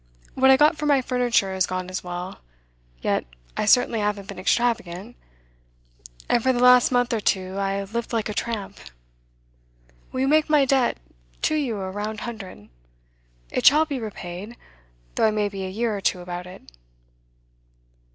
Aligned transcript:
What 0.33 0.49
I 0.49 0.57
got 0.57 0.77
for 0.77 0.87
my 0.87 0.99
furniture 0.99 1.53
has 1.53 1.67
gone 1.67 1.87
as 1.87 2.03
well, 2.03 2.39
yet 3.03 3.23
I 3.55 3.65
certainly 3.65 3.99
haven't 3.99 4.27
been 4.27 4.39
extravagant; 4.39 5.15
and 6.27 6.41
for 6.41 6.51
the 6.51 6.59
last 6.59 6.91
month 6.91 7.13
or 7.13 7.19
two 7.19 7.59
I 7.59 7.83
lived 7.83 8.11
like 8.11 8.27
a 8.27 8.33
tramp. 8.33 8.79
Will 10.11 10.21
you 10.21 10.27
make 10.27 10.49
my 10.49 10.65
debt 10.65 10.97
to 11.43 11.53
you 11.53 11.79
a 11.79 11.91
round 11.91 12.21
hundred? 12.21 12.69
It 13.51 13.63
shall 13.63 13.85
be 13.85 13.99
repaid, 13.99 14.57
though 15.13 15.27
I 15.27 15.29
may 15.29 15.49
be 15.49 15.65
a 15.65 15.69
year 15.69 15.95
or 15.95 16.01
two 16.01 16.21
about 16.21 16.47
it. 16.47 16.63